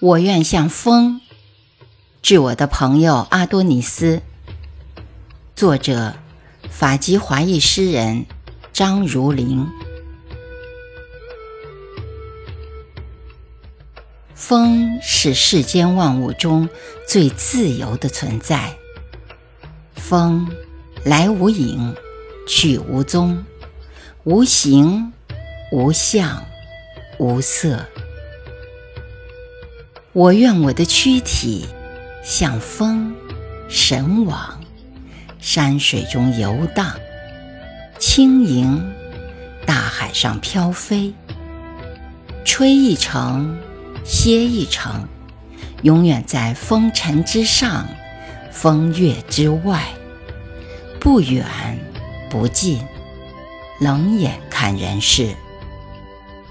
[0.00, 1.20] 我愿像风。
[2.22, 4.22] 致我的朋友阿多尼斯。
[5.54, 6.14] 作者：
[6.70, 8.24] 法籍华裔诗人
[8.72, 9.68] 张如玲。
[14.34, 16.70] 风是世间万物中
[17.06, 18.74] 最自由的存在。
[19.96, 20.50] 风
[21.04, 21.94] 来无影，
[22.48, 23.44] 去无踪，
[24.24, 25.12] 无形，
[25.70, 26.42] 无相，
[27.18, 27.86] 无色。
[30.12, 31.66] 我愿我的躯体
[32.24, 33.14] 像风，
[33.68, 34.60] 神往，
[35.38, 36.98] 山水中游荡，
[37.96, 38.92] 轻盈，
[39.64, 41.14] 大海上飘飞，
[42.44, 43.56] 吹一程，
[44.04, 45.06] 歇一程，
[45.82, 47.86] 永远在风尘之上，
[48.50, 49.84] 风月之外，
[50.98, 51.46] 不远
[52.28, 52.82] 不近，
[53.78, 55.36] 冷眼看人世，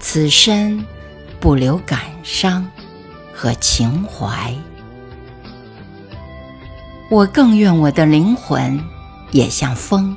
[0.00, 0.82] 此身
[1.38, 2.66] 不留感伤。
[3.34, 4.54] 和情怀，
[7.10, 8.82] 我更愿我的灵魂
[9.30, 10.16] 也像风，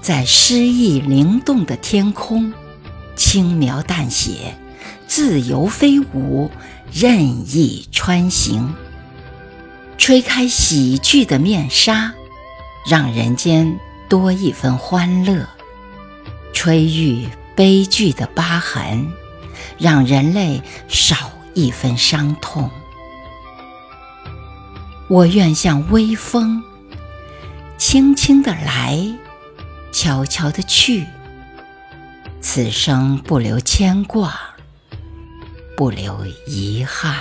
[0.00, 2.52] 在诗意灵动的天空，
[3.16, 4.54] 轻描淡写，
[5.06, 6.50] 自由飞舞，
[6.92, 8.74] 任意穿行，
[9.98, 12.14] 吹开喜剧的面纱，
[12.88, 15.46] 让人间多一分欢乐；
[16.52, 19.10] 吹愈悲剧的疤痕，
[19.78, 21.30] 让人类少。
[21.54, 22.68] 一分伤痛，
[25.08, 26.62] 我愿像微风，
[27.78, 29.00] 轻轻的来，
[29.92, 31.06] 悄悄的去。
[32.40, 34.38] 此生不留牵挂，
[35.76, 37.18] 不留遗憾。